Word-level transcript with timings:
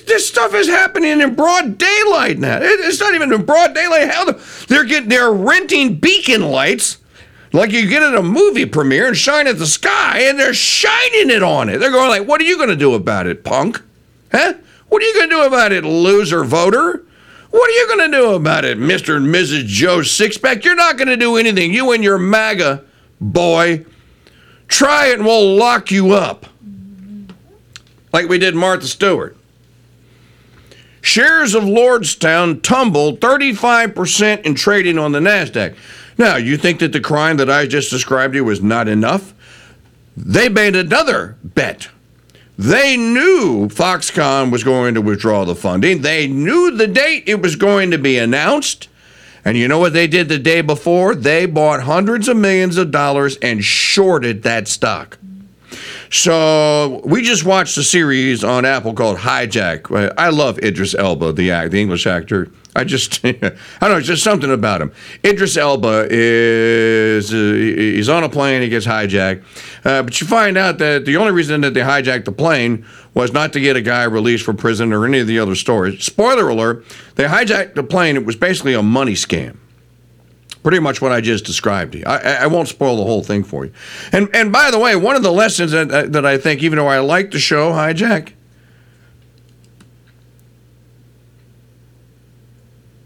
This 0.00 0.26
stuff 0.28 0.54
is 0.54 0.68
happening 0.68 1.20
in 1.20 1.34
broad 1.34 1.78
daylight 1.78 2.38
now. 2.38 2.58
It- 2.58 2.80
It's 2.80 3.00
not 3.00 3.14
even 3.14 3.32
in 3.32 3.42
broad 3.44 3.74
daylight. 3.74 4.10
How 4.10 4.24
the, 4.24 4.40
they're 4.68 4.84
getting 4.84 5.08
they're 5.08 5.32
renting 5.32 5.96
beacon 5.96 6.42
lights 6.42 6.98
like 7.52 7.70
you 7.72 7.88
get 7.88 8.02
at 8.02 8.14
a 8.14 8.22
movie 8.22 8.66
premiere 8.66 9.08
and 9.08 9.16
shine 9.16 9.46
at 9.46 9.58
the 9.58 9.66
sky, 9.66 10.20
and 10.28 10.38
they're 10.38 10.52
shining 10.54 11.30
it 11.30 11.42
on 11.42 11.68
it. 11.68 11.78
They're 11.78 11.90
going 11.90 12.08
like, 12.10 12.26
"What 12.28 12.40
are 12.40 12.44
you 12.44 12.56
going 12.56 12.68
to 12.68 12.76
do 12.76 12.94
about 12.94 13.26
it, 13.26 13.44
punk? 13.44 13.80
Huh? 14.32 14.54
What 14.88 15.02
are 15.02 15.06
you 15.06 15.14
going 15.14 15.30
to 15.30 15.36
do 15.36 15.42
about 15.44 15.72
it, 15.72 15.84
loser 15.84 16.44
voter? 16.44 17.02
What 17.50 17.70
are 17.70 17.72
you 17.72 17.86
going 17.88 18.10
to 18.10 18.16
do 18.16 18.30
about 18.34 18.64
it, 18.64 18.76
Mister 18.78 19.16
and 19.16 19.26
Mrs. 19.28 19.64
Joe 19.66 19.98
Sixpack? 19.98 20.64
You're 20.64 20.74
not 20.74 20.96
going 20.98 21.08
to 21.08 21.16
do 21.16 21.36
anything. 21.36 21.72
You 21.72 21.92
and 21.92 22.02
your 22.04 22.18
MAGA 22.18 22.84
boy." 23.20 23.84
Try 24.68 25.06
it 25.06 25.14
and 25.18 25.24
we'll 25.24 25.54
lock 25.56 25.92
you 25.92 26.10
up. 26.10 26.46
Like 28.12 28.28
we 28.28 28.38
did 28.38 28.54
Martha 28.56 28.86
Stewart. 28.88 29.36
Shares 31.06 31.54
of 31.54 31.62
Lordstown 31.62 32.60
tumbled 32.62 33.20
35% 33.20 34.42
in 34.42 34.56
trading 34.56 34.98
on 34.98 35.12
the 35.12 35.20
NASDAQ. 35.20 35.76
Now, 36.18 36.34
you 36.34 36.56
think 36.56 36.80
that 36.80 36.92
the 36.92 37.00
crime 37.00 37.36
that 37.36 37.48
I 37.48 37.68
just 37.68 37.90
described 37.90 38.32
to 38.32 38.38
you 38.38 38.44
was 38.44 38.60
not 38.60 38.88
enough? 38.88 39.32
They 40.16 40.48
made 40.48 40.74
another 40.74 41.36
bet. 41.44 41.88
They 42.58 42.96
knew 42.96 43.68
Foxconn 43.68 44.50
was 44.50 44.64
going 44.64 44.94
to 44.94 45.00
withdraw 45.00 45.44
the 45.44 45.54
funding. 45.54 46.02
They 46.02 46.26
knew 46.26 46.72
the 46.72 46.88
date 46.88 47.22
it 47.28 47.40
was 47.40 47.54
going 47.54 47.92
to 47.92 47.98
be 47.98 48.18
announced. 48.18 48.88
And 49.44 49.56
you 49.56 49.68
know 49.68 49.78
what 49.78 49.92
they 49.92 50.08
did 50.08 50.28
the 50.28 50.40
day 50.40 50.60
before? 50.60 51.14
They 51.14 51.46
bought 51.46 51.84
hundreds 51.84 52.26
of 52.26 52.36
millions 52.36 52.78
of 52.78 52.90
dollars 52.90 53.36
and 53.36 53.62
shorted 53.62 54.42
that 54.42 54.66
stock. 54.66 55.18
So 56.10 57.00
we 57.04 57.22
just 57.22 57.44
watched 57.44 57.76
a 57.78 57.82
series 57.82 58.44
on 58.44 58.64
Apple 58.64 58.94
called 58.94 59.18
Hijack. 59.18 60.14
I 60.16 60.28
love 60.28 60.58
Idris 60.60 60.94
Elba, 60.94 61.32
the 61.32 61.50
act, 61.50 61.72
the 61.72 61.80
English 61.80 62.06
actor. 62.06 62.50
I 62.76 62.84
just, 62.84 63.24
I 63.24 63.30
don't 63.32 63.52
know, 63.80 63.96
it's 63.96 64.06
just 64.06 64.22
something 64.22 64.52
about 64.52 64.82
him. 64.82 64.92
Idris 65.24 65.56
Elba 65.56 66.08
is, 66.10 67.32
uh, 67.32 67.36
he's 67.36 68.08
on 68.08 68.22
a 68.22 68.28
plane, 68.28 68.62
he 68.62 68.68
gets 68.68 68.86
hijacked. 68.86 69.42
Uh, 69.84 70.02
but 70.02 70.20
you 70.20 70.26
find 70.26 70.58
out 70.58 70.78
that 70.78 71.06
the 71.06 71.16
only 71.16 71.32
reason 71.32 71.62
that 71.62 71.74
they 71.74 71.80
hijacked 71.80 72.26
the 72.26 72.32
plane 72.32 72.84
was 73.14 73.32
not 73.32 73.52
to 73.54 73.60
get 73.60 73.76
a 73.76 73.80
guy 73.80 74.04
released 74.04 74.44
from 74.44 74.56
prison 74.56 74.92
or 74.92 75.06
any 75.06 75.18
of 75.18 75.26
the 75.26 75.38
other 75.38 75.54
stories. 75.54 76.04
Spoiler 76.04 76.48
alert, 76.48 76.84
they 77.14 77.24
hijacked 77.24 77.74
the 77.74 77.82
plane. 77.82 78.16
It 78.16 78.26
was 78.26 78.36
basically 78.36 78.74
a 78.74 78.82
money 78.82 79.14
scam 79.14 79.56
pretty 80.66 80.80
much 80.80 81.00
what 81.00 81.12
I 81.12 81.20
just 81.20 81.44
described 81.44 81.92
to 81.92 81.98
you. 81.98 82.04
I, 82.04 82.38
I 82.42 82.46
won't 82.48 82.66
spoil 82.66 82.96
the 82.96 83.04
whole 83.04 83.22
thing 83.22 83.44
for 83.44 83.64
you. 83.64 83.72
And 84.10 84.28
and 84.34 84.50
by 84.50 84.72
the 84.72 84.80
way, 84.80 84.96
one 84.96 85.14
of 85.14 85.22
the 85.22 85.30
lessons 85.30 85.70
that, 85.70 86.10
that 86.12 86.26
I 86.26 86.38
think, 86.38 86.60
even 86.60 86.76
though 86.76 86.88
I 86.88 86.98
like 86.98 87.30
the 87.30 87.38
show 87.38 87.70
Hijack, 87.70 88.32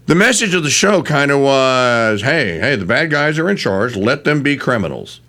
the 0.07 0.15
message 0.15 0.55
of 0.55 0.63
the 0.63 0.71
show 0.71 1.03
kind 1.03 1.29
of 1.29 1.41
was, 1.41 2.23
hey, 2.23 2.57
hey, 2.57 2.75
the 2.77 2.85
bad 2.85 3.11
guys 3.11 3.37
are 3.37 3.47
in 3.47 3.57
charge. 3.57 3.95
Let 3.95 4.23
them 4.23 4.41
be 4.41 4.57
criminals. 4.57 5.21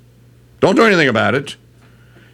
Don't 0.60 0.77
do 0.77 0.84
anything 0.84 1.08
about 1.08 1.34
it. 1.34 1.56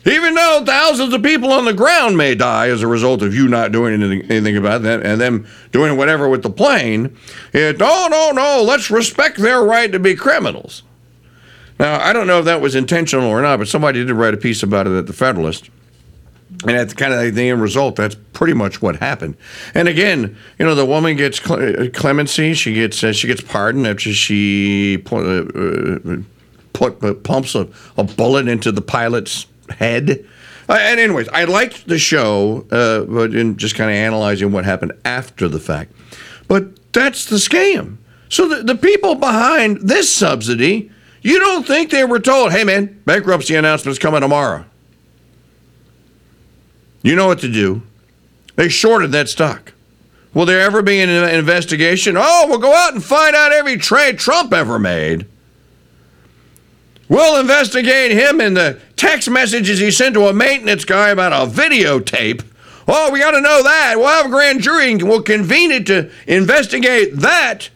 Even 0.06 0.34
though 0.34 0.62
thousands 0.64 1.12
of 1.12 1.22
people 1.22 1.52
on 1.52 1.64
the 1.64 1.72
ground 1.72 2.16
may 2.16 2.34
die 2.34 2.68
as 2.68 2.82
a 2.82 2.86
result 2.86 3.20
of 3.22 3.34
you 3.34 3.48
not 3.48 3.72
doing 3.72 3.92
anything, 3.94 4.30
anything 4.30 4.56
about 4.56 4.82
that 4.82 5.04
and 5.04 5.20
them 5.20 5.46
doing 5.72 5.96
whatever 5.96 6.28
with 6.28 6.42
the 6.42 6.50
plane, 6.50 7.16
it, 7.52 7.78
no, 7.78 8.06
no, 8.08 8.30
no, 8.30 8.62
let's 8.62 8.90
respect 8.90 9.36
their 9.38 9.62
right 9.62 9.90
to 9.92 9.98
be 9.98 10.14
criminals. 10.14 10.82
Now, 11.78 12.00
I 12.00 12.12
don't 12.12 12.26
know 12.26 12.38
if 12.38 12.44
that 12.46 12.60
was 12.60 12.74
intentional 12.74 13.28
or 13.28 13.42
not, 13.42 13.58
but 13.58 13.68
somebody 13.68 14.04
did 14.04 14.12
write 14.12 14.34
a 14.34 14.38
piece 14.38 14.62
about 14.62 14.86
it 14.86 14.96
at 14.96 15.06
the 15.06 15.12
Federalist. 15.12 15.70
And 16.62 16.72
at 16.72 16.88
the 16.88 16.94
kind 16.94 17.12
of 17.12 17.34
the 17.34 17.48
end 17.50 17.60
result, 17.60 17.96
that's 17.96 18.16
pretty 18.32 18.54
much 18.54 18.80
what 18.80 18.96
happened. 18.96 19.36
And 19.74 19.86
again, 19.86 20.36
you 20.58 20.64
know, 20.64 20.74
the 20.74 20.86
woman 20.86 21.16
gets 21.16 21.38
cle- 21.38 21.90
clemency. 21.90 22.54
She 22.54 22.72
gets 22.72 23.04
uh, 23.04 23.12
she 23.12 23.26
gets 23.26 23.42
pardoned 23.42 23.86
after 23.86 24.12
she 24.12 24.98
pu- 25.04 25.16
uh, 25.16 26.10
uh, 26.14 26.16
put, 26.72 27.04
uh, 27.04 27.14
pumps 27.14 27.54
a, 27.54 27.68
a 27.98 28.02
bullet 28.02 28.48
into 28.48 28.72
the 28.72 28.80
pilot's 28.80 29.46
head. 29.70 30.26
Uh, 30.68 30.78
and 30.80 31.00
anyways, 31.00 31.28
I 31.28 31.44
liked 31.44 31.88
the 31.88 31.98
show, 31.98 32.66
uh, 32.70 33.04
but 33.04 33.34
in 33.34 33.56
just 33.56 33.74
kind 33.74 33.90
of 33.90 33.96
analyzing 33.96 34.52
what 34.52 34.64
happened 34.64 34.92
after 35.04 35.48
the 35.48 35.58
fact. 35.58 35.92
But 36.46 36.92
that's 36.92 37.24
the 37.24 37.36
scam. 37.36 37.96
So 38.28 38.48
the, 38.48 38.62
the 38.62 38.74
people 38.74 39.14
behind 39.14 39.88
this 39.88 40.12
subsidy, 40.12 40.90
you 41.22 41.38
don't 41.38 41.66
think 41.66 41.90
they 41.90 42.04
were 42.04 42.20
told, 42.20 42.52
hey 42.52 42.64
man, 42.64 43.00
bankruptcy 43.04 43.54
announcement's 43.54 43.98
coming 43.98 44.20
tomorrow. 44.20 44.64
You 47.02 47.16
know 47.16 47.26
what 47.26 47.38
to 47.40 47.50
do. 47.50 47.82
They 48.56 48.68
shorted 48.68 49.12
that 49.12 49.28
stock. 49.28 49.72
Will 50.34 50.44
there 50.44 50.60
ever 50.60 50.82
be 50.82 51.00
an 51.00 51.08
investigation? 51.08 52.16
Oh, 52.18 52.46
we'll 52.48 52.58
go 52.58 52.74
out 52.74 52.92
and 52.92 53.02
find 53.02 53.34
out 53.34 53.52
every 53.52 53.76
trade 53.76 54.18
Trump 54.18 54.52
ever 54.52 54.78
made. 54.78 55.26
We'll 57.08 57.40
investigate 57.40 58.12
him 58.12 58.40
in 58.40 58.54
the 58.54 58.80
text 58.98 59.30
messages 59.30 59.78
he 59.78 59.90
sent 59.90 60.14
to 60.14 60.26
a 60.26 60.32
maintenance 60.32 60.84
guy 60.84 61.08
about 61.10 61.32
a 61.32 61.50
videotape. 61.50 62.44
Oh, 62.86 63.10
we 63.10 63.20
got 63.20 63.32
to 63.32 63.40
know 63.40 63.62
that. 63.62 63.94
We'll 63.96 64.08
have 64.08 64.26
a 64.26 64.30
grand 64.30 64.62
jury 64.62 64.92
and 64.92 65.02
we'll 65.02 65.22
convene 65.22 65.70
it 65.70 65.86
to 65.86 66.10
investigate 66.26 67.16
that. 67.16 67.70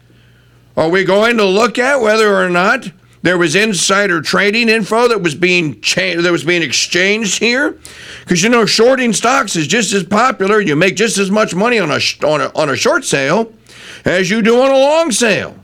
Are 0.75 0.89
we 0.89 1.03
going 1.03 1.37
to 1.37 1.45
look 1.45 1.77
at 1.77 2.01
whether 2.01 2.35
or 2.35 2.49
not 2.49 2.91
there 3.21 3.37
was 3.37 3.55
insider 3.55 4.21
trading 4.21 4.69
info 4.69 5.07
that 5.07 5.21
was 5.21 5.35
being 5.35 5.79
cha- 5.81 6.19
that 6.19 6.31
was 6.31 6.43
being 6.43 6.63
exchanged 6.63 7.39
here? 7.39 7.77
Because 8.21 8.41
you 8.41 8.49
know, 8.49 8.65
shorting 8.65 9.13
stocks 9.13 9.55
is 9.55 9.67
just 9.67 9.93
as 9.93 10.03
popular. 10.03 10.59
You 10.59 10.75
make 10.75 10.95
just 10.95 11.19
as 11.19 11.29
much 11.29 11.53
money 11.53 11.77
on 11.77 11.91
a 11.91 11.99
sh- 11.99 12.21
on 12.23 12.41
a 12.41 12.51
on 12.55 12.69
a 12.69 12.75
short 12.75 13.05
sale 13.05 13.53
as 14.03 14.31
you 14.31 14.41
do 14.41 14.59
on 14.61 14.71
a 14.71 14.77
long 14.77 15.11
sale. 15.11 15.55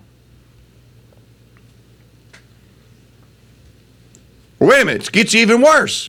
Wait 4.59 4.81
a 4.81 4.86
minute, 4.86 5.08
it 5.08 5.12
gets 5.12 5.34
even 5.34 5.62
worse. 5.62 6.08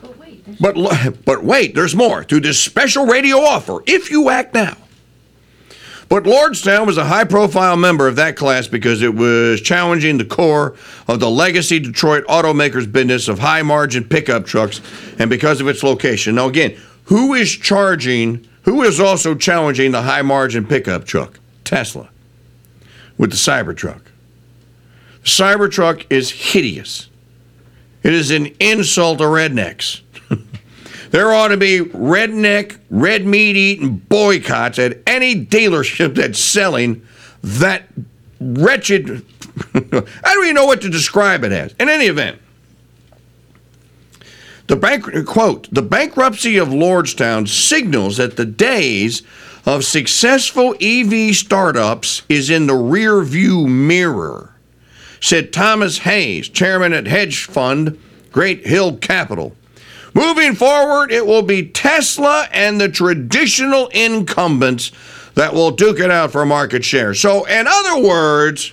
But 0.00 0.18
wait, 0.18 0.44
there's 0.44 0.58
But 0.58 1.24
but 1.24 1.44
wait, 1.44 1.74
there's 1.74 1.94
more 1.94 2.24
to 2.24 2.40
this 2.40 2.58
special 2.58 3.06
radio 3.06 3.38
offer 3.38 3.78
if 3.86 4.10
you 4.10 4.30
act 4.30 4.54
now. 4.54 4.76
But 6.08 6.24
Lordstown 6.24 6.86
was 6.86 6.98
a 6.98 7.06
high 7.06 7.24
profile 7.24 7.74
member 7.74 8.06
of 8.06 8.16
that 8.16 8.36
class 8.36 8.68
because 8.68 9.00
it 9.00 9.14
was 9.14 9.62
challenging 9.62 10.18
the 10.18 10.26
core 10.26 10.76
of 11.08 11.20
the 11.20 11.30
legacy 11.30 11.78
Detroit 11.78 12.26
automakers 12.26 12.90
business 12.90 13.28
of 13.28 13.38
high 13.38 13.62
margin 13.62 14.04
pickup 14.04 14.44
trucks 14.44 14.82
and 15.18 15.30
because 15.30 15.62
of 15.62 15.68
its 15.68 15.82
location. 15.82 16.34
Now, 16.34 16.48
again, 16.48 16.76
who 17.04 17.32
is 17.32 17.50
charging, 17.50 18.46
who 18.64 18.82
is 18.82 19.00
also 19.00 19.34
challenging 19.34 19.92
the 19.92 20.02
high 20.02 20.20
margin 20.20 20.66
pickup 20.66 21.06
truck? 21.06 21.40
Tesla 21.64 22.10
with 23.16 23.30
the 23.30 23.36
Cybertruck. 23.36 24.11
Cybertruck 25.24 26.06
is 26.10 26.30
hideous. 26.30 27.08
It 28.02 28.12
is 28.12 28.30
an 28.30 28.46
insult 28.58 29.18
to 29.18 29.24
rednecks. 29.24 30.00
There 31.12 31.30
ought 31.30 31.48
to 31.48 31.58
be 31.58 31.80
redneck, 31.80 32.78
red 32.88 33.26
meat 33.26 33.54
eating 33.54 33.96
boycotts 33.96 34.78
at 34.78 34.98
any 35.06 35.44
dealership 35.44 36.14
that's 36.14 36.38
selling 36.38 37.06
that 37.42 37.86
wretched. 38.40 39.22
I 39.74 39.80
don't 39.80 40.44
even 40.44 40.54
know 40.54 40.64
what 40.64 40.80
to 40.80 40.88
describe 40.88 41.44
it 41.44 41.52
as. 41.52 41.74
In 41.78 41.90
any 41.90 42.06
event, 42.06 42.40
the 44.68 44.76
bank 44.76 45.26
quote 45.26 45.68
the 45.70 45.82
bankruptcy 45.82 46.56
of 46.56 46.68
Lordstown 46.68 47.46
signals 47.46 48.16
that 48.16 48.36
the 48.38 48.46
days 48.46 49.22
of 49.66 49.84
successful 49.84 50.74
EV 50.80 51.36
startups 51.36 52.22
is 52.30 52.48
in 52.48 52.66
the 52.66 52.74
rear 52.74 53.20
view 53.20 53.66
mirror, 53.66 54.51
said 55.22 55.52
Thomas 55.52 55.98
Hayes, 55.98 56.48
chairman 56.48 56.92
at 56.92 57.06
hedge 57.06 57.44
fund 57.44 57.98
Great 58.32 58.66
Hill 58.66 58.96
Capital. 58.96 59.56
Moving 60.14 60.54
forward, 60.54 61.12
it 61.12 61.24
will 61.24 61.42
be 61.42 61.68
Tesla 61.68 62.48
and 62.52 62.80
the 62.80 62.88
traditional 62.88 63.86
incumbents 63.88 64.90
that 65.34 65.54
will 65.54 65.70
duke 65.70 66.00
it 66.00 66.10
out 66.10 66.32
for 66.32 66.44
market 66.44 66.84
share. 66.84 67.14
So, 67.14 67.44
in 67.44 67.66
other 67.66 68.02
words, 68.02 68.72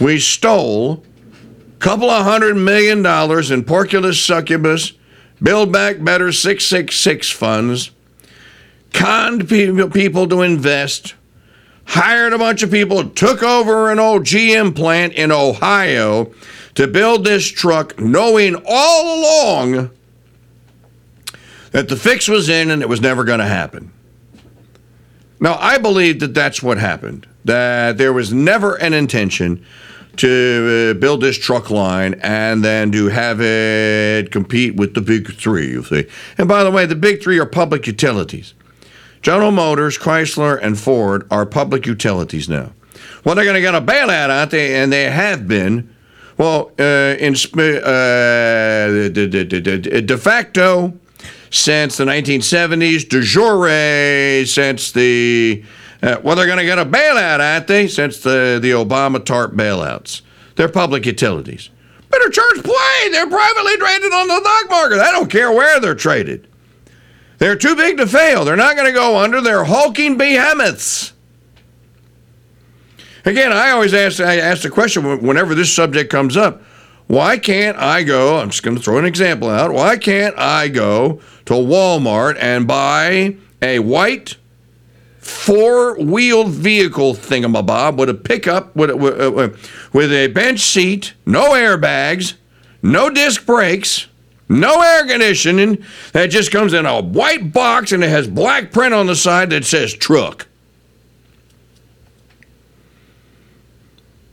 we 0.00 0.18
stole 0.18 1.04
a 1.76 1.78
couple 1.78 2.10
of 2.10 2.24
hundred 2.24 2.54
million 2.54 3.02
dollars 3.02 3.50
in 3.50 3.64
Porkulus 3.64 4.24
Succubus, 4.24 4.94
Build 5.40 5.70
Back 5.70 6.02
Better 6.02 6.32
666 6.32 7.30
funds, 7.30 7.90
conned 8.92 9.48
people 9.48 10.26
to 10.28 10.40
invest, 10.40 11.14
hired 11.88 12.34
a 12.34 12.38
bunch 12.38 12.62
of 12.62 12.70
people, 12.70 13.08
took 13.08 13.42
over 13.42 13.90
an 13.90 13.98
old 13.98 14.22
GM 14.22 14.76
plant 14.76 15.14
in 15.14 15.32
Ohio 15.32 16.32
to 16.74 16.86
build 16.86 17.24
this 17.24 17.48
truck, 17.48 17.98
knowing 17.98 18.54
all 18.66 19.18
along 19.18 19.90
that 21.70 21.88
the 21.88 21.96
fix 21.96 22.28
was 22.28 22.50
in 22.50 22.70
and 22.70 22.82
it 22.82 22.88
was 22.88 23.00
never 23.00 23.24
going 23.24 23.38
to 23.38 23.46
happen. 23.46 23.90
Now, 25.40 25.56
I 25.58 25.78
believe 25.78 26.20
that 26.20 26.34
that's 26.34 26.62
what 26.62 26.76
happened, 26.76 27.26
that 27.46 27.96
there 27.96 28.12
was 28.12 28.34
never 28.34 28.74
an 28.76 28.92
intention 28.92 29.64
to 30.16 30.94
uh, 30.94 30.98
build 31.00 31.22
this 31.22 31.38
truck 31.38 31.70
line 31.70 32.14
and 32.22 32.62
then 32.62 32.92
to 32.92 33.06
have 33.06 33.40
it 33.40 34.30
compete 34.30 34.76
with 34.76 34.94
the 34.94 35.00
big 35.00 35.32
three, 35.34 35.68
you 35.70 35.84
see. 35.84 36.06
And 36.36 36.48
by 36.48 36.64
the 36.64 36.70
way, 36.70 36.84
the 36.84 36.96
big 36.96 37.22
three 37.22 37.38
are 37.38 37.46
public 37.46 37.86
utilities. 37.86 38.52
General 39.22 39.50
Motors, 39.50 39.98
Chrysler, 39.98 40.58
and 40.60 40.78
Ford 40.78 41.26
are 41.30 41.44
public 41.44 41.86
utilities 41.86 42.48
now. 42.48 42.72
Well, 43.24 43.34
they're 43.34 43.44
going 43.44 43.54
to 43.54 43.60
get 43.60 43.74
a 43.74 43.80
bailout, 43.80 44.30
aren't 44.30 44.52
they? 44.52 44.74
And 44.76 44.92
they 44.92 45.10
have 45.10 45.48
been. 45.48 45.94
Well, 46.36 46.70
uh, 46.78 47.16
in 47.18 47.34
uh, 47.34 47.38
de, 49.08 50.18
facto 50.18 50.92
since 51.50 51.96
the 51.96 52.04
1970s, 52.04 53.08
de 53.08 53.20
jure 53.22 54.46
since 54.46 54.92
the 54.92 55.64
uh, 56.00 56.20
well, 56.22 56.36
they're 56.36 56.46
going 56.46 56.58
to 56.58 56.64
get 56.64 56.78
a 56.78 56.84
bailout, 56.84 57.40
aren't 57.40 57.66
they? 57.66 57.88
Since 57.88 58.20
the 58.20 58.58
the 58.62 58.70
Obama 58.70 59.18
TARP 59.18 59.54
bailouts, 59.54 60.22
they're 60.54 60.68
public 60.68 61.04
utilities. 61.06 61.70
Better 62.10 62.30
charge 62.30 62.62
play. 62.62 63.08
They're 63.10 63.28
privately 63.28 63.76
traded 63.76 64.12
on 64.12 64.28
the 64.28 64.40
stock 64.40 64.70
market. 64.70 65.00
I 65.00 65.10
don't 65.12 65.30
care 65.30 65.52
where 65.52 65.80
they're 65.80 65.94
traded. 65.94 66.47
They're 67.38 67.56
too 67.56 67.76
big 67.76 67.96
to 67.98 68.06
fail. 68.06 68.44
They're 68.44 68.56
not 68.56 68.76
going 68.76 68.86
to 68.86 68.92
go 68.92 69.16
under. 69.18 69.40
They're 69.40 69.64
hulking 69.64 70.16
behemoths. 70.16 71.12
Again, 73.24 73.52
I 73.52 73.70
always 73.70 73.94
ask, 73.94 74.20
I 74.20 74.38
ask 74.38 74.62
the 74.62 74.70
question 74.70 75.22
whenever 75.22 75.54
this 75.54 75.72
subject 75.72 76.10
comes 76.10 76.36
up 76.36 76.62
why 77.08 77.38
can't 77.38 77.78
I 77.78 78.02
go? 78.02 78.38
I'm 78.38 78.50
just 78.50 78.62
going 78.62 78.76
to 78.76 78.82
throw 78.82 78.98
an 78.98 79.06
example 79.06 79.48
out. 79.48 79.72
Why 79.72 79.96
can't 79.96 80.38
I 80.38 80.68
go 80.68 81.20
to 81.46 81.54
Walmart 81.54 82.36
and 82.38 82.68
buy 82.68 83.36
a 83.62 83.78
white 83.78 84.36
four 85.16 85.98
wheeled 85.98 86.50
vehicle 86.50 87.14
thingamabob 87.14 87.96
with 87.96 88.10
a 88.10 88.14
pickup, 88.14 88.76
with, 88.76 88.90
uh, 88.90 89.48
with 89.92 90.12
a 90.12 90.26
bench 90.28 90.60
seat, 90.60 91.14
no 91.24 91.52
airbags, 91.52 92.34
no 92.82 93.08
disc 93.08 93.46
brakes? 93.46 94.07
No 94.48 94.80
air 94.80 95.06
conditioning. 95.06 95.84
That 96.12 96.28
just 96.30 96.50
comes 96.50 96.72
in 96.72 96.86
a 96.86 97.02
white 97.02 97.52
box 97.52 97.92
and 97.92 98.02
it 98.02 98.08
has 98.08 98.26
black 98.26 98.72
print 98.72 98.94
on 98.94 99.06
the 99.06 99.16
side 99.16 99.50
that 99.50 99.64
says 99.64 99.92
truck. 99.92 100.46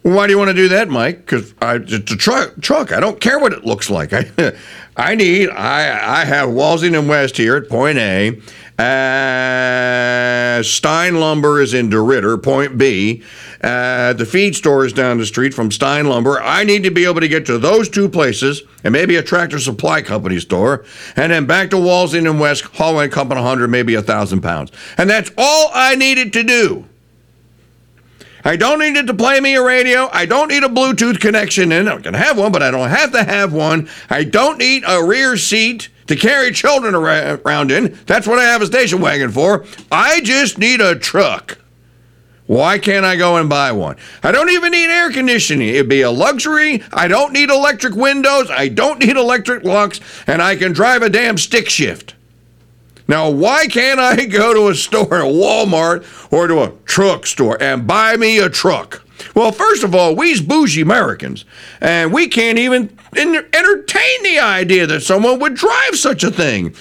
Why 0.03 0.27
do 0.27 0.33
you 0.33 0.37
want 0.37 0.49
to 0.49 0.55
do 0.55 0.67
that, 0.69 0.87
Mike? 0.87 1.25
Because 1.25 1.53
it's 1.61 2.11
a 2.11 2.15
truck. 2.15 2.61
Truck. 2.61 2.91
I 2.91 2.99
don't 2.99 3.19
care 3.19 3.39
what 3.39 3.53
it 3.53 3.65
looks 3.65 3.89
like. 3.89 4.13
I, 4.13 4.53
I 4.97 5.15
need. 5.15 5.49
I 5.49 6.21
I 6.21 6.25
have 6.25 6.51
Walsingham 6.51 7.07
West 7.07 7.35
here 7.37 7.55
at 7.55 7.67
Point 7.67 7.97
A. 7.97 8.39
Uh, 8.77 10.61
Stine 10.61 11.15
Lumber 11.15 11.61
is 11.61 11.73
in 11.73 11.89
DeRidder, 11.89 12.41
Point 12.43 12.77
B. 12.77 13.23
Uh, 13.61 14.11
the 14.13 14.25
feed 14.25 14.53
store 14.55 14.85
is 14.85 14.91
down 14.91 15.17
the 15.17 15.25
street 15.25 15.53
from 15.53 15.71
Stine 15.71 16.07
Lumber. 16.07 16.41
I 16.41 16.65
need 16.65 16.83
to 16.83 16.91
be 16.91 17.05
able 17.05 17.21
to 17.21 17.27
get 17.29 17.45
to 17.45 17.57
those 17.57 17.87
two 17.87 18.09
places 18.09 18.63
and 18.83 18.91
maybe 18.91 19.15
a 19.15 19.23
tractor 19.23 19.59
supply 19.59 20.01
company 20.01 20.39
store, 20.39 20.83
and 21.15 21.31
then 21.31 21.45
back 21.45 21.69
to 21.69 21.77
Walsingham 21.77 22.37
West, 22.37 22.63
hauling 22.65 23.07
a 23.07 23.11
couple 23.11 23.37
hundred, 23.37 23.69
maybe 23.69 23.95
a 23.95 24.01
thousand 24.01 24.41
pounds. 24.41 24.71
And 24.97 25.09
that's 25.09 25.31
all 25.37 25.71
I 25.73 25.95
needed 25.95 26.33
to 26.33 26.43
do. 26.43 26.85
I 28.43 28.57
don't 28.57 28.79
need 28.79 28.95
it 28.95 29.07
to 29.07 29.13
play 29.13 29.39
me 29.39 29.55
a 29.55 29.63
radio. 29.63 30.07
I 30.11 30.27
don't 30.27 30.49
need 30.49 30.63
a 30.63 30.69
Bluetooth 30.69 31.19
connection 31.19 31.71
in. 31.71 31.87
I 31.87 31.97
can 31.99 32.13
have 32.13 32.37
one, 32.37 32.51
but 32.51 32.61
I 32.61 32.69
don't 32.69 32.89
have 32.89 33.11
to 33.13 33.23
have 33.23 33.53
one. 33.53 33.89
I 34.09 34.23
don't 34.23 34.59
need 34.59 34.83
a 34.87 35.03
rear 35.03 35.35
seat 35.37 35.89
to 36.07 36.15
carry 36.15 36.51
children 36.51 36.95
around 36.95 37.71
in. 37.71 37.97
That's 38.05 38.27
what 38.27 38.39
I 38.39 38.43
have 38.43 38.61
a 38.61 38.65
station 38.65 39.01
wagon 39.01 39.31
for. 39.31 39.65
I 39.91 40.21
just 40.21 40.57
need 40.57 40.81
a 40.81 40.95
truck. 40.97 41.57
Why 42.47 42.77
can't 42.77 43.05
I 43.05 43.15
go 43.15 43.37
and 43.37 43.49
buy 43.49 43.71
one? 43.71 43.95
I 44.21 44.31
don't 44.31 44.51
even 44.51 44.71
need 44.71 44.89
air 44.89 45.11
conditioning. 45.11 45.69
It'd 45.69 45.89
be 45.89 46.01
a 46.01 46.11
luxury. 46.11 46.83
I 46.93 47.07
don't 47.07 47.33
need 47.33 47.49
electric 47.49 47.95
windows. 47.95 48.51
I 48.51 48.67
don't 48.67 48.99
need 48.99 49.17
electric 49.17 49.63
locks. 49.63 49.99
And 50.27 50.41
I 50.41 50.55
can 50.55 50.71
drive 50.71 51.01
a 51.01 51.09
damn 51.09 51.39
stick 51.39 51.69
shift. 51.69 52.13
Now, 53.07 53.29
why 53.29 53.65
can't 53.67 53.99
I 53.99 54.25
go 54.27 54.53
to 54.53 54.67
a 54.67 54.75
store, 54.75 55.21
a 55.21 55.25
Walmart, 55.25 56.05
or 56.31 56.47
to 56.47 56.61
a 56.61 56.73
truck 56.85 57.25
store 57.25 57.61
and 57.61 57.87
buy 57.87 58.15
me 58.15 58.37
a 58.37 58.49
truck? 58.49 59.04
Well, 59.33 59.51
first 59.51 59.83
of 59.83 59.95
all, 59.95 60.15
we's 60.15 60.41
bougie 60.41 60.81
Americans, 60.81 61.45
and 61.81 62.13
we 62.13 62.27
can't 62.27 62.57
even 62.57 62.97
entertain 63.15 64.23
the 64.23 64.39
idea 64.39 64.87
that 64.87 65.01
someone 65.01 65.39
would 65.39 65.55
drive 65.55 65.95
such 65.95 66.23
a 66.23 66.31
thing. 66.31 66.75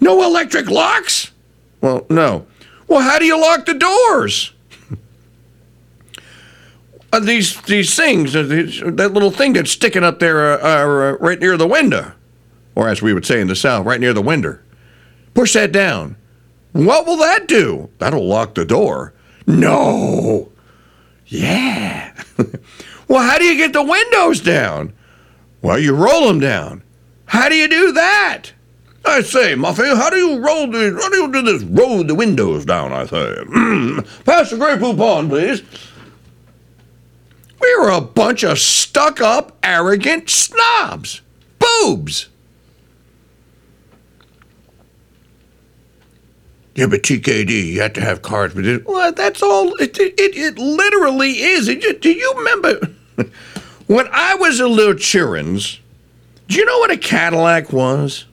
No 0.00 0.22
electric 0.24 0.70
locks? 0.70 1.32
Well, 1.80 2.06
no. 2.08 2.46
Well, 2.88 3.00
how 3.00 3.18
do 3.18 3.24
you 3.24 3.40
lock 3.40 3.66
the 3.66 3.74
doors? 3.74 4.52
uh, 7.12 7.20
these 7.20 7.60
these 7.62 7.94
things, 7.94 8.34
uh, 8.36 8.42
that 8.42 9.10
little 9.12 9.30
thing 9.30 9.54
that's 9.54 9.70
sticking 9.70 10.04
up 10.04 10.18
there 10.18 10.62
uh, 10.64 10.84
uh, 10.84 11.16
right 11.20 11.38
near 11.38 11.56
the 11.56 11.66
window, 11.66 12.12
or 12.74 12.88
as 12.88 13.02
we 13.02 13.12
would 13.12 13.26
say 13.26 13.40
in 13.40 13.48
the 13.48 13.56
South, 13.56 13.86
right 13.86 14.00
near 14.00 14.12
the 14.12 14.22
window. 14.22 14.58
Push 15.34 15.54
that 15.54 15.72
down. 15.72 16.16
What 16.72 17.06
will 17.06 17.16
that 17.18 17.48
do? 17.48 17.90
That'll 17.98 18.26
lock 18.26 18.54
the 18.54 18.64
door. 18.64 19.12
No. 19.46 20.50
Yeah. 21.26 22.12
well, 23.08 23.22
how 23.22 23.38
do 23.38 23.44
you 23.44 23.56
get 23.56 23.72
the 23.72 23.82
windows 23.82 24.40
down? 24.40 24.92
Well, 25.62 25.78
you 25.78 25.94
roll 25.94 26.28
them 26.28 26.40
down. 26.40 26.82
How 27.26 27.48
do 27.48 27.54
you 27.54 27.68
do 27.68 27.92
that? 27.92 28.52
I 29.06 29.22
say, 29.22 29.54
Muffy, 29.54 29.94
how 29.96 30.10
do 30.10 30.16
you 30.16 30.38
roll 30.38 30.66
the, 30.66 30.98
how 31.00 31.08
do 31.10 31.16
you 31.16 31.32
do 31.32 31.42
this? 31.42 31.62
Roll 31.64 32.04
the 32.04 32.14
windows 32.14 32.64
down, 32.64 32.92
I 32.92 33.04
say. 33.06 33.34
Mm. 33.44 34.06
Pass 34.24 34.50
the 34.50 34.56
Grey 34.56 34.76
Poupon, 34.76 35.28
please. 35.28 35.62
We're 37.60 37.90
a 37.90 38.00
bunch 38.00 38.44
of 38.44 38.58
stuck 38.58 39.20
up, 39.20 39.56
arrogant 39.62 40.30
snobs. 40.30 41.22
Boobs. 41.58 42.28
Yeah, 46.74 46.86
but 46.86 47.02
TKD, 47.02 47.66
you 47.66 47.80
have 47.82 47.92
to 47.92 48.00
have 48.00 48.22
cars. 48.22 48.54
But 48.54 48.66
it, 48.66 48.86
well, 48.86 49.12
that's 49.12 49.42
all. 49.42 49.74
It, 49.76 49.96
it, 49.98 50.14
it 50.18 50.58
literally 50.58 51.30
is. 51.30 51.68
It, 51.68 52.02
do 52.02 52.10
you 52.10 52.34
remember 52.36 52.88
when 53.86 54.08
I 54.10 54.34
was 54.34 54.58
a 54.60 54.66
little 54.66 54.94
children's? 54.94 55.80
Do 56.48 56.56
you 56.56 56.64
know 56.64 56.78
what 56.78 56.90
a 56.90 56.96
Cadillac 56.96 57.72
was? 57.72 58.26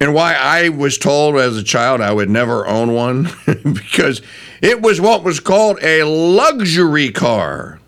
And 0.00 0.12
why 0.12 0.34
I 0.34 0.68
was 0.68 0.98
told 0.98 1.36
as 1.36 1.56
a 1.56 1.62
child 1.62 2.00
I 2.00 2.12
would 2.12 2.28
never 2.28 2.66
own 2.66 2.92
one? 2.92 3.28
because 3.46 4.20
it 4.60 4.82
was 4.82 5.00
what 5.00 5.24
was 5.24 5.40
called 5.40 5.78
a 5.82 6.02
luxury 6.02 7.10
car. 7.10 7.80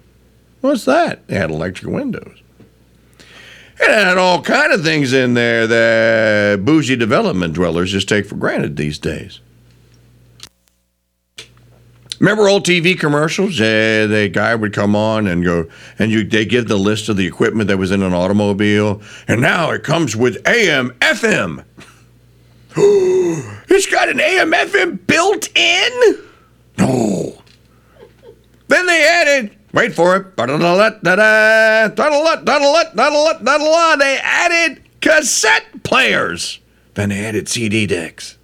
What's 0.63 0.87
that? 0.87 1.23
It 1.29 1.35
had 1.35 1.51
electric 1.51 1.93
windows. 1.93 2.43
It 3.79 3.89
had 3.89 4.17
all 4.17 4.43
kind 4.43 4.73
of 4.73 4.83
things 4.83 5.13
in 5.13 5.35
there 5.35 5.67
that 5.67 6.65
bougie 6.65 6.97
development 6.97 7.55
dwellers 7.55 7.93
just 7.93 8.09
take 8.09 8.27
for 8.27 8.37
granted 8.37 8.77
these 8.77 8.99
days. 8.99 9.41
Remember 12.19 12.49
old 12.49 12.65
TV 12.65 12.99
commercials? 12.99 13.61
Uh, 13.61 14.07
the 14.09 14.31
guy 14.33 14.55
would 14.55 14.73
come 14.73 14.97
on 14.97 15.27
and 15.27 15.45
go, 15.45 15.69
and 15.99 16.11
you 16.11 16.25
they 16.25 16.47
give 16.47 16.67
the 16.67 16.79
list 16.79 17.11
of 17.11 17.19
the 17.19 17.27
equipment 17.27 17.69
that 17.69 17.77
was 17.77 17.91
in 17.91 18.03
an 18.03 18.15
automobile, 18.15 19.03
and 19.29 19.43
now 19.43 19.71
it 19.71 19.83
comes 19.83 20.17
with 20.17 20.37
AM, 20.49 20.93
FM. 21.01 21.65
it's 23.69 23.87
got 23.87 24.09
an 24.09 24.21
AM, 24.21 24.53
FM 24.53 25.07
built 25.07 25.49
in. 25.55 26.25
No. 26.79 27.43
Then 28.69 28.87
they 28.87 29.07
added 29.07 29.57
Wait 29.77 29.95
for 29.95 30.17
it. 30.17 30.37
They 33.99 34.19
added 34.23 34.83
cassette 35.03 35.83
players. 35.83 36.61
Then 36.95 37.11
they 37.11 37.23
added 37.23 37.47
CD 37.47 37.87
decks. 37.87 38.39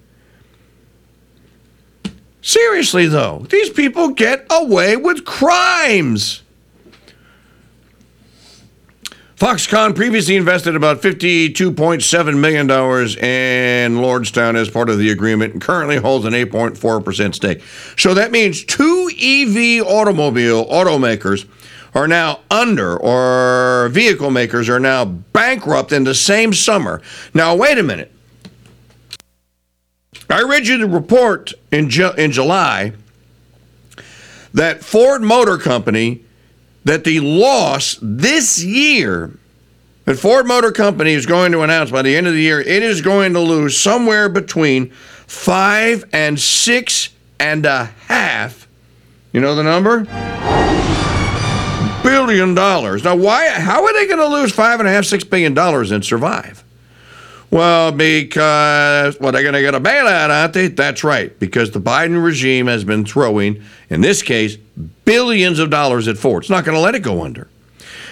Seriously, 2.42 3.06
though, 3.06 3.46
these 3.48 3.70
people 3.70 4.10
get 4.10 4.44
away 4.50 4.96
with 4.96 5.24
crimes. 5.24 6.42
Foxconn 9.42 9.96
previously 9.96 10.36
invested 10.36 10.76
about 10.76 11.02
$52.7 11.02 12.38
million 12.38 12.70
in 12.70 14.00
Lordstown 14.00 14.54
as 14.54 14.70
part 14.70 14.88
of 14.88 14.98
the 14.98 15.10
agreement 15.10 15.52
and 15.52 15.60
currently 15.60 15.96
holds 15.96 16.24
an 16.24 16.32
8.4% 16.32 17.34
stake. 17.34 17.60
So 17.98 18.14
that 18.14 18.30
means 18.30 18.62
two 18.62 19.10
EV 19.20 19.84
automobile 19.84 20.64
automakers 20.66 21.48
are 21.92 22.06
now 22.06 22.38
under, 22.52 22.96
or 22.96 23.88
vehicle 23.88 24.30
makers 24.30 24.68
are 24.68 24.78
now 24.78 25.04
bankrupt 25.04 25.90
in 25.90 26.04
the 26.04 26.14
same 26.14 26.52
summer. 26.52 27.02
Now, 27.34 27.56
wait 27.56 27.78
a 27.78 27.82
minute. 27.82 28.12
I 30.30 30.42
read 30.42 30.68
you 30.68 30.78
the 30.78 30.86
report 30.86 31.52
in, 31.72 31.90
Ju- 31.90 32.14
in 32.16 32.30
July 32.30 32.92
that 34.54 34.84
Ford 34.84 35.20
Motor 35.20 35.58
Company 35.58 36.22
that 36.84 37.04
the 37.04 37.20
loss 37.20 37.98
this 38.02 38.62
year 38.62 39.32
that 40.04 40.18
Ford 40.18 40.46
Motor 40.46 40.72
Company 40.72 41.12
is 41.12 41.26
going 41.26 41.52
to 41.52 41.62
announce 41.62 41.90
by 41.90 42.02
the 42.02 42.16
end 42.16 42.26
of 42.26 42.32
the 42.32 42.40
year, 42.40 42.60
it 42.60 42.82
is 42.82 43.00
going 43.00 43.34
to 43.34 43.40
lose 43.40 43.78
somewhere 43.78 44.28
between 44.28 44.90
five 44.90 46.04
and 46.12 46.38
six 46.38 47.10
and 47.38 47.64
a 47.64 47.86
half. 48.06 48.66
You 49.32 49.40
know 49.40 49.54
the 49.54 49.62
number? 49.62 50.06
billion 52.02 52.54
dollars. 52.54 53.04
Now, 53.04 53.16
why? 53.16 53.48
How 53.50 53.84
are 53.84 53.92
they 53.92 54.06
going 54.06 54.18
to 54.18 54.26
lose 54.26 54.52
five 54.52 54.80
and 54.80 54.88
a 54.88 54.92
half, 54.92 55.04
six 55.04 55.24
billion 55.24 55.54
dollars 55.54 55.90
and 55.90 56.04
survive? 56.04 56.64
Well, 57.52 57.92
because 57.92 59.20
well, 59.20 59.30
they're 59.30 59.42
going 59.42 59.52
to 59.52 59.60
get 59.60 59.74
a 59.74 59.80
bailout, 59.80 60.30
aren't 60.30 60.54
they? 60.54 60.68
That's 60.68 61.04
right, 61.04 61.38
because 61.38 61.70
the 61.70 61.82
Biden 61.82 62.24
regime 62.24 62.66
has 62.66 62.82
been 62.82 63.04
throwing, 63.04 63.62
in 63.90 64.00
this 64.00 64.22
case, 64.22 64.56
billions 65.04 65.58
of 65.58 65.68
dollars 65.68 66.08
at 66.08 66.16
Ford. 66.16 66.44
It's 66.44 66.50
not 66.50 66.64
going 66.64 66.76
to 66.76 66.80
let 66.80 66.94
it 66.94 67.00
go 67.00 67.22
under. 67.22 67.48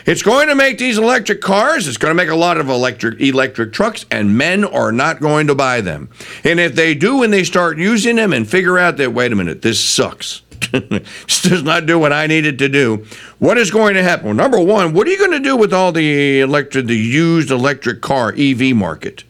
It's 0.05 0.23
going 0.23 0.49
to 0.49 0.55
make 0.55 0.77
these 0.77 0.99
electric 0.99 1.41
cars. 1.41 1.89
It's 1.89 1.97
going 1.97 2.11
to 2.11 2.15
make 2.15 2.29
a 2.29 2.35
lot 2.35 2.59
of 2.59 2.69
electric 2.69 3.19
electric 3.19 3.73
trucks, 3.73 4.05
and 4.11 4.37
men 4.37 4.63
are 4.63 4.93
not 4.93 5.21
going 5.21 5.47
to 5.47 5.55
buy 5.55 5.81
them. 5.81 6.11
And 6.45 6.61
if 6.61 6.75
they 6.75 6.95
do, 6.95 7.23
and 7.23 7.33
they 7.33 7.45
start 7.45 7.79
using 7.79 8.17
them 8.17 8.35
and 8.35 8.47
figure 8.47 8.79
out 8.79 8.99
that 8.99 9.15
wait 9.15 9.33
a 9.33 9.37
minute, 9.37 9.63
this 9.63 9.83
sucks. 9.83 10.43
this 10.71 11.41
does 11.41 11.63
not 11.63 11.87
do 11.87 11.99
what 11.99 12.13
I 12.13 12.27
needed 12.27 12.59
to 12.59 12.69
do. 12.69 13.07
What 13.39 13.57
is 13.57 13.71
going 13.71 13.95
to 13.95 14.03
happen? 14.03 14.27
Well, 14.27 14.35
number 14.35 14.61
one, 14.61 14.93
what 14.93 15.07
are 15.07 15.11
you 15.11 15.19
going 15.19 15.31
to 15.31 15.41
do 15.41 15.57
with 15.57 15.73
all 15.73 15.93
the 15.93 16.41
electric, 16.41 16.89
the 16.89 16.95
used 16.95 17.51
electric 17.51 18.03
car 18.03 18.35
EV 18.37 18.77
market? 18.77 19.25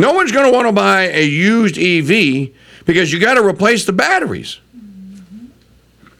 No 0.00 0.14
one's 0.14 0.32
going 0.32 0.46
to 0.46 0.52
want 0.52 0.66
to 0.66 0.72
buy 0.72 1.08
a 1.08 1.22
used 1.22 1.76
EV 1.76 2.48
because 2.86 3.12
you 3.12 3.20
got 3.20 3.34
to 3.34 3.44
replace 3.44 3.84
the 3.84 3.92
batteries. 3.92 4.58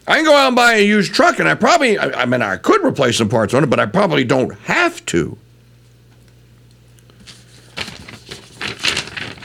I 0.07 0.17
can 0.17 0.25
go 0.27 0.37
out 0.37 0.49
and 0.49 0.57
buy 0.57 0.75
a 0.75 0.87
used 0.87 1.15
truck, 1.15 1.39
and 1.39 1.49
I 1.49 1.55
probably, 1.55 1.99
I, 1.99 2.27
mean, 2.27 2.43
I 2.43 2.59
could 2.59 2.85
replace 2.85 3.17
some 3.17 3.31
parts 3.31 3.55
on 3.55 3.65
it, 3.65 3.71
but 3.71 3.81
I 3.81 3.87
probably 3.87 4.23
don't 4.23 4.53
have 4.65 5.05
to. 5.07 5.39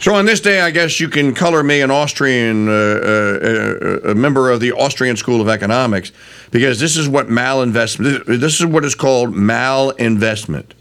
So 0.01 0.13
on 0.13 0.25
this 0.25 0.41
day, 0.41 0.59
I 0.59 0.69
guess 0.69 0.99
you 0.99 1.07
can 1.07 1.33
color 1.33 1.63
me 1.63 1.79
an 1.79 1.89
Austrian, 1.89 2.67
uh, 2.67 2.71
uh, 2.71 4.11
a 4.11 4.15
member 4.15 4.51
of 4.51 4.59
the 4.59 4.73
Austrian 4.73 5.15
School 5.15 5.39
of 5.39 5.47
Economics, 5.47 6.11
because 6.51 6.79
this 6.81 6.97
is 6.97 7.07
what 7.07 7.27
malinvestment. 7.27 8.25
This 8.25 8.59
is 8.59 8.65
what 8.65 8.83
is 8.83 8.95
called 8.95 9.33
malinvestment. 9.33 10.74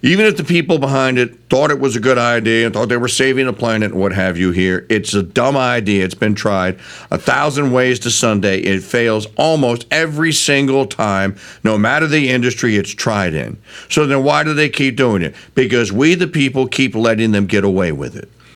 Even 0.00 0.26
if 0.26 0.36
the 0.36 0.44
people 0.44 0.78
behind 0.78 1.18
it 1.18 1.34
thought 1.50 1.72
it 1.72 1.80
was 1.80 1.96
a 1.96 2.00
good 2.00 2.18
idea 2.18 2.64
and 2.66 2.72
thought 2.72 2.88
they 2.88 2.96
were 2.96 3.08
saving 3.08 3.46
the 3.46 3.52
planet 3.52 3.90
and 3.90 4.00
what 4.00 4.12
have 4.12 4.38
you 4.38 4.52
here, 4.52 4.86
it's 4.88 5.12
a 5.12 5.24
dumb 5.24 5.56
idea. 5.56 6.04
It's 6.04 6.14
been 6.14 6.36
tried 6.36 6.78
a 7.10 7.18
thousand 7.18 7.72
ways 7.72 7.98
to 8.00 8.10
Sunday. 8.10 8.60
It 8.60 8.84
fails 8.84 9.26
almost 9.36 9.86
every 9.90 10.32
single 10.32 10.86
time, 10.86 11.36
no 11.64 11.76
matter 11.76 12.06
the 12.06 12.28
industry 12.28 12.76
it's 12.76 12.90
tried 12.90 13.34
in. 13.34 13.60
So 13.88 14.06
then 14.06 14.22
why 14.22 14.44
do 14.44 14.54
they 14.54 14.68
keep 14.68 14.94
doing 14.94 15.22
it? 15.22 15.34
Because 15.56 15.90
we, 15.90 16.14
the 16.14 16.28
people, 16.28 16.68
keep 16.68 16.94
letting 16.94 17.32
them 17.32 17.46
get 17.46 17.64
away 17.64 17.90
with 17.90 18.14
it. 18.14 18.30